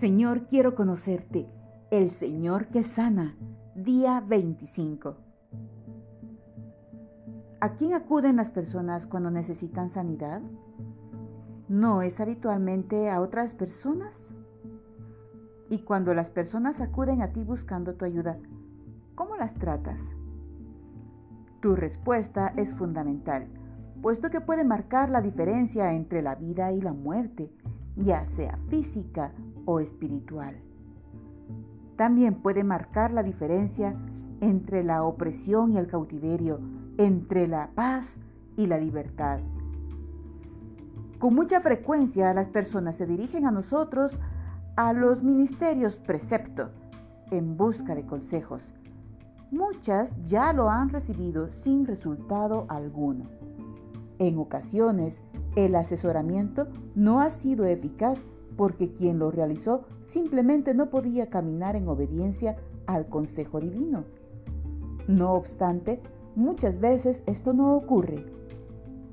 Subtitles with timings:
[0.00, 1.46] Señor, quiero conocerte,
[1.90, 3.36] el Señor que sana,
[3.74, 5.14] día 25.
[7.60, 10.40] ¿A quién acuden las personas cuando necesitan sanidad?
[11.68, 14.34] ¿No es habitualmente a otras personas?
[15.68, 18.38] Y cuando las personas acuden a ti buscando tu ayuda,
[19.14, 20.00] ¿cómo las tratas?
[21.60, 23.48] Tu respuesta es fundamental,
[24.00, 27.52] puesto que puede marcar la diferencia entre la vida y la muerte,
[27.96, 29.34] ya sea física
[29.78, 30.56] espiritual.
[31.96, 33.94] También puede marcar la diferencia
[34.40, 36.58] entre la opresión y el cautiverio,
[36.98, 38.16] entre la paz
[38.56, 39.38] y la libertad.
[41.18, 44.18] Con mucha frecuencia las personas se dirigen a nosotros,
[44.76, 46.70] a los ministerios precepto,
[47.30, 48.62] en busca de consejos.
[49.50, 53.24] Muchas ya lo han recibido sin resultado alguno.
[54.18, 55.22] En ocasiones,
[55.56, 58.24] el asesoramiento no ha sido eficaz
[58.60, 64.04] porque quien lo realizó simplemente no podía caminar en obediencia al consejo divino.
[65.08, 65.98] No obstante,
[66.36, 68.26] muchas veces esto no ocurre.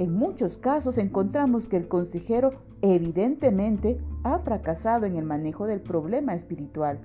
[0.00, 6.34] En muchos casos encontramos que el consejero evidentemente ha fracasado en el manejo del problema
[6.34, 6.98] espiritual.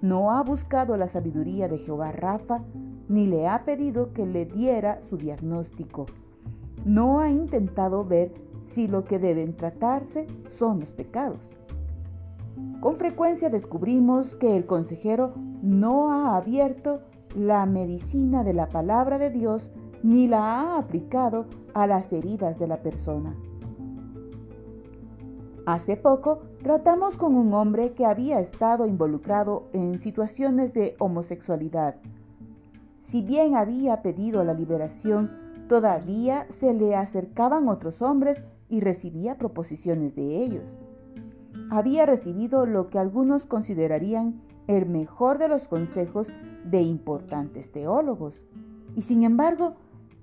[0.00, 2.62] No ha buscado la sabiduría de Jehová Rafa,
[3.08, 6.06] ni le ha pedido que le diera su diagnóstico.
[6.84, 8.32] No ha intentado ver
[8.66, 11.40] si lo que deben tratarse son los pecados.
[12.80, 17.00] Con frecuencia descubrimos que el consejero no ha abierto
[17.34, 19.70] la medicina de la palabra de Dios
[20.02, 23.36] ni la ha aplicado a las heridas de la persona.
[25.66, 31.96] Hace poco tratamos con un hombre que había estado involucrado en situaciones de homosexualidad.
[33.00, 35.30] Si bien había pedido la liberación,
[35.68, 40.78] todavía se le acercaban otros hombres y recibía proposiciones de ellos.
[41.70, 46.28] Había recibido lo que algunos considerarían el mejor de los consejos
[46.64, 48.34] de importantes teólogos.
[48.94, 49.74] Y sin embargo,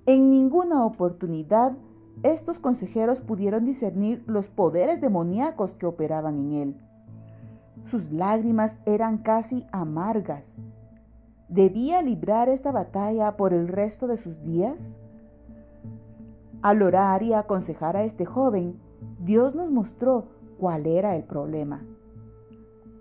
[0.06, 1.73] en ninguna oportunidad
[2.22, 6.78] estos consejeros pudieron discernir los poderes demoníacos que operaban en él.
[7.85, 10.56] Sus lágrimas eran casi amargas.
[11.50, 14.96] ¿Debía librar esta batalla por el resto de sus días?
[16.63, 18.79] Al orar y aconsejar a este joven,
[19.19, 21.84] Dios nos mostró cuál era el problema.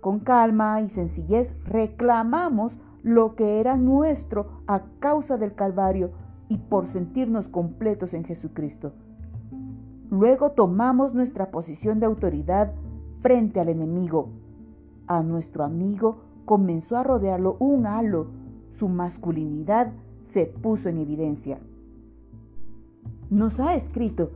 [0.01, 6.11] Con calma y sencillez reclamamos lo que era nuestro a causa del Calvario
[6.49, 8.91] y por sentirnos completos en Jesucristo.
[10.09, 12.73] Luego tomamos nuestra posición de autoridad
[13.21, 14.27] frente al enemigo.
[15.07, 18.27] A nuestro amigo comenzó a rodearlo un halo.
[18.73, 19.93] Su masculinidad
[20.25, 21.61] se puso en evidencia.
[23.33, 24.29] Nos ha escrito,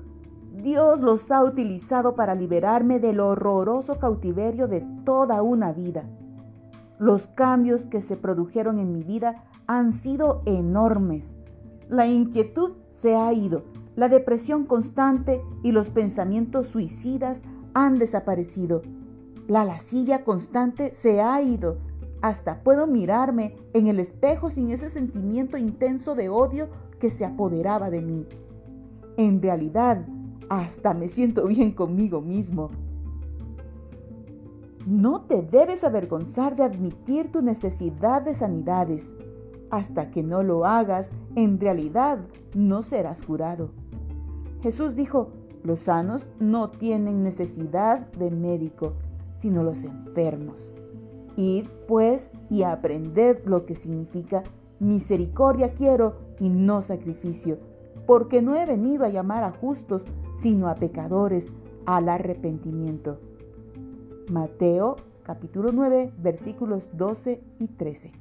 [0.63, 6.09] Dios los ha utilizado para liberarme del horroroso cautiverio de toda una vida.
[6.97, 11.35] Los cambios que se produjeron en mi vida han sido enormes.
[11.89, 13.65] La inquietud se ha ido,
[13.95, 17.43] la depresión constante y los pensamientos suicidas
[17.75, 18.81] han desaparecido.
[19.47, 21.77] La lascivia constante se ha ido.
[22.23, 26.69] Hasta puedo mirarme en el espejo sin ese sentimiento intenso de odio
[26.99, 28.25] que se apoderaba de mí.
[29.17, 30.05] En realidad,
[30.47, 32.69] hasta me siento bien conmigo mismo.
[34.85, 39.13] No te debes avergonzar de admitir tu necesidad de sanidades.
[39.69, 42.19] Hasta que no lo hagas, en realidad
[42.55, 43.71] no serás curado.
[44.61, 45.31] Jesús dijo,
[45.63, 48.93] los sanos no tienen necesidad de médico,
[49.35, 50.71] sino los enfermos.
[51.35, 54.43] Id, pues, y aprended lo que significa
[54.79, 57.57] misericordia quiero y no sacrificio,
[58.07, 60.03] porque no he venido a llamar a justos,
[60.41, 61.51] sino a pecadores
[61.85, 63.19] al arrepentimiento.
[64.31, 68.13] Mateo capítulo 9 versículos 12 y 13.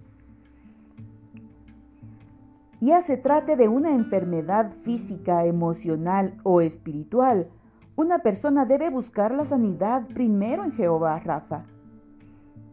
[2.80, 7.48] Ya se trate de una enfermedad física, emocional o espiritual,
[7.94, 11.64] una persona debe buscar la sanidad primero en Jehová Rafa.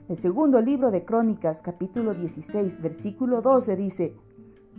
[0.09, 4.16] El segundo libro de Crónicas, capítulo 16, versículo 12 dice,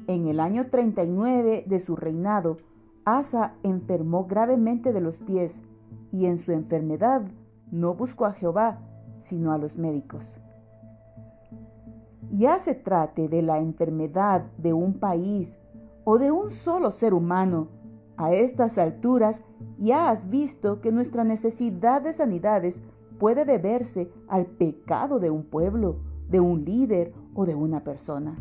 [0.07, 2.59] en el año 39 de su reinado,
[3.05, 5.63] Asa enfermó gravemente de los pies
[6.13, 7.23] y en su enfermedad
[7.71, 8.81] no buscó a Jehová,
[9.23, 10.25] sino a los médicos.
[12.33, 15.57] Ya se trate de la enfermedad de un país
[16.05, 17.69] o de un solo ser humano,
[18.17, 19.43] a estas alturas
[19.79, 22.81] ya has visto que nuestra necesidad de sanidades
[23.19, 25.97] puede deberse al pecado de un pueblo,
[26.29, 28.37] de un líder o de una persona.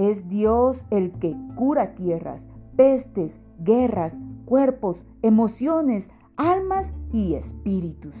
[0.00, 6.08] Es Dios el que cura tierras, pestes, guerras, cuerpos, emociones,
[6.38, 8.14] almas y espíritus.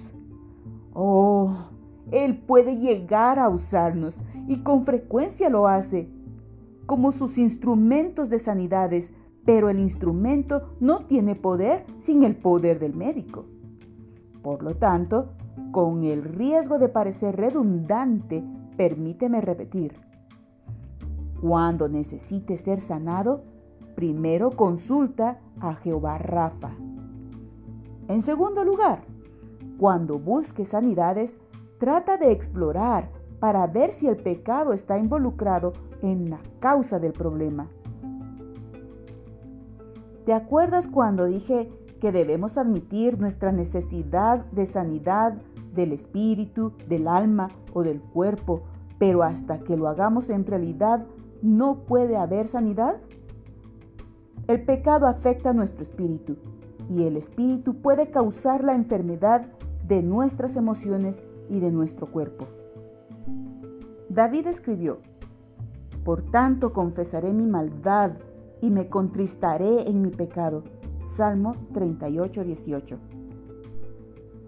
[0.92, 1.70] Oh,
[2.10, 6.10] Él puede llegar a usarnos y con frecuencia lo hace
[6.84, 9.14] como sus instrumentos de sanidades,
[9.46, 13.46] pero el instrumento no tiene poder sin el poder del médico.
[14.42, 15.30] Por lo tanto,
[15.72, 18.44] con el riesgo de parecer redundante,
[18.76, 20.09] permíteme repetir.
[21.40, 23.42] Cuando necesites ser sanado,
[23.94, 26.70] primero consulta a Jehová Rafa.
[28.08, 29.04] En segundo lugar,
[29.78, 31.38] cuando busques sanidades,
[31.78, 35.72] trata de explorar para ver si el pecado está involucrado
[36.02, 37.68] en la causa del problema.
[40.26, 45.34] ¿Te acuerdas cuando dije que debemos admitir nuestra necesidad de sanidad
[45.74, 48.62] del espíritu, del alma o del cuerpo,
[48.98, 51.06] pero hasta que lo hagamos en realidad
[51.42, 52.96] no puede haber sanidad?
[54.46, 56.36] El pecado afecta a nuestro espíritu
[56.88, 59.46] y el espíritu puede causar la enfermedad
[59.86, 62.46] de nuestras emociones y de nuestro cuerpo.
[64.08, 64.98] David escribió,
[66.04, 68.12] Por tanto confesaré mi maldad
[68.60, 70.64] y me contristaré en mi pecado.
[71.04, 72.98] Salmo 38, 18.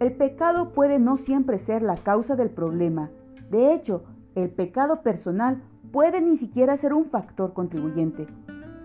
[0.00, 3.10] El pecado puede no siempre ser la causa del problema.
[3.50, 4.02] De hecho,
[4.34, 5.62] el pecado personal
[5.92, 8.26] puede ni siquiera ser un factor contribuyente.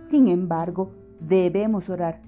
[0.10, 2.22] Sin embargo, debemos orar.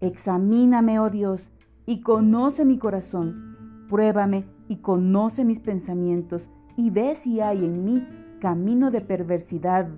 [0.00, 1.48] Examíname, oh Dios,
[1.84, 3.86] y conoce mi corazón.
[3.88, 8.06] Pruébame y conoce mis pensamientos, y ve si hay en mí
[8.40, 9.88] camino de perversidad,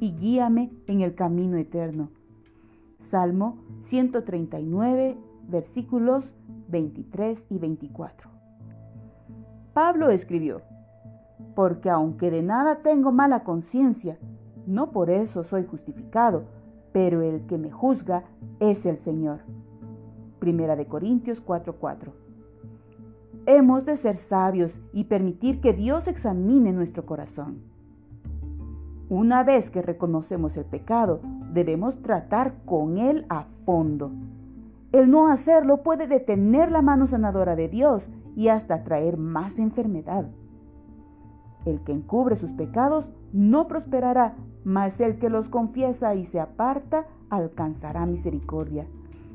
[0.00, 2.10] y guíame en el camino eterno.
[3.00, 5.16] Salmo 139,
[5.48, 6.34] versículos
[6.68, 8.30] 23 y 24.
[9.72, 10.62] Pablo escribió,
[11.58, 14.16] porque aunque de nada tengo mala conciencia,
[14.68, 16.44] no por eso soy justificado,
[16.92, 18.22] pero el que me juzga
[18.60, 19.40] es el Señor.
[20.38, 22.12] Primera de Corintios 4:4.
[23.46, 27.58] Hemos de ser sabios y permitir que Dios examine nuestro corazón.
[29.08, 31.18] Una vez que reconocemos el pecado,
[31.52, 34.12] debemos tratar con él a fondo.
[34.92, 40.28] El no hacerlo puede detener la mano sanadora de Dios y hasta traer más enfermedad.
[41.68, 47.06] El que encubre sus pecados no prosperará, mas el que los confiesa y se aparta
[47.28, 48.86] alcanzará misericordia.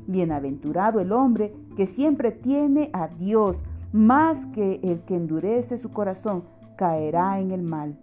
[0.08, 6.42] Bienaventurado el hombre que siempre tiene a Dios, más que el que endurece su corazón
[6.76, 7.96] caerá en el mal.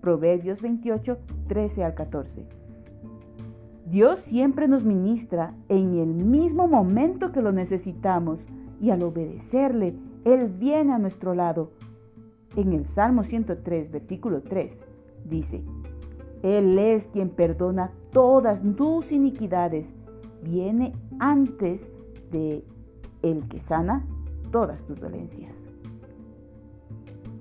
[0.00, 2.46] Proverbios 28, 13 al 14.
[3.84, 8.40] Dios siempre nos ministra en el mismo momento que lo necesitamos
[8.80, 9.94] y al obedecerle,
[10.24, 11.70] Él viene a nuestro lado.
[12.56, 14.80] En el Salmo 103, versículo 3,
[15.24, 15.62] dice,
[16.42, 19.92] Él es quien perdona todas tus iniquidades,
[20.42, 21.90] viene antes
[22.30, 22.64] de
[23.22, 24.04] el que sana
[24.50, 25.64] todas tus dolencias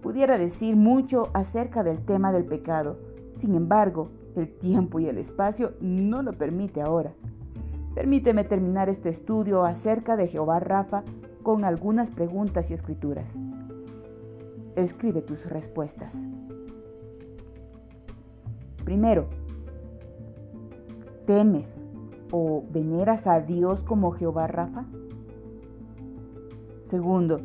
[0.04, 2.98] pudiera decir mucho acerca del tema del pecado.
[3.38, 7.14] Sin embargo, el tiempo y el espacio no lo permite ahora.
[7.96, 11.04] Permíteme terminar este estudio acerca de Jehová Rafa
[11.42, 13.30] con algunas preguntas y escrituras.
[14.76, 16.16] Escribe tus respuestas.
[18.84, 19.30] Primero,
[21.26, 21.84] ¿temes
[22.32, 24.86] o veneras a Dios como Jehová Rafa?
[26.82, 27.40] Segundo,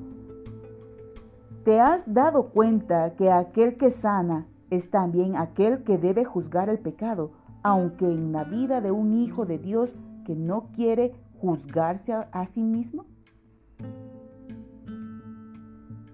[1.69, 6.79] ¿Te has dado cuenta que aquel que sana es también aquel que debe juzgar el
[6.79, 12.47] pecado, aunque en la vida de un hijo de Dios que no quiere juzgarse a,
[12.47, 13.05] sí mismo?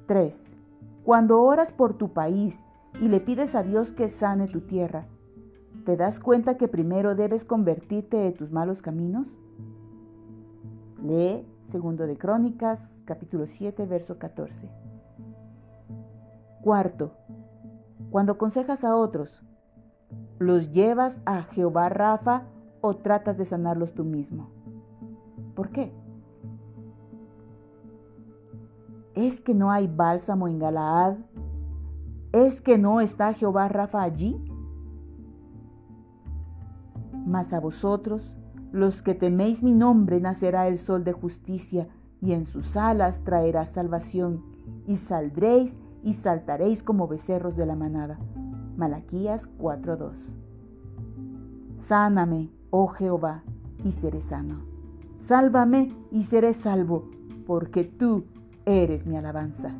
[0.09, 0.54] 3.
[1.05, 2.59] Cuando oras por tu país
[2.99, 5.07] y le pides a Dios que sane tu tierra,
[5.85, 9.27] ¿te das cuenta que primero debes convertirte de tus malos caminos?
[11.03, 14.71] Lee segundo de Crónicas, capítulo 7, verso 14.
[16.63, 17.13] Cuarto,
[18.11, 19.43] cuando aconsejas a otros,
[20.39, 22.45] ¿los llevas a Jehová Rafa
[22.81, 24.49] o tratas de sanarlos tú mismo?
[25.55, 25.93] ¿Por qué?
[29.15, 31.17] ¿Es que no hay bálsamo en Galaad?
[32.33, 34.45] ¿Es que no está Jehová Rafa allí?
[37.25, 38.35] Mas a vosotros,
[38.73, 41.87] los que teméis mi nombre, nacerá el sol de justicia,
[42.21, 44.43] y en sus alas traerá salvación,
[44.87, 48.19] y saldréis y saltaréis como becerros de la manada.
[48.77, 50.33] Malaquías 4:2.
[51.79, 53.45] Sáname, oh Jehová,
[53.85, 54.65] y seré sano.
[55.19, 57.11] Sálvame y seré salvo,
[57.47, 58.25] porque tú
[58.67, 59.71] Eres mi alabanza.